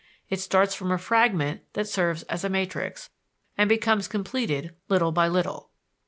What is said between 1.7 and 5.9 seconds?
that serves as a matrix, and becomes completed little by little.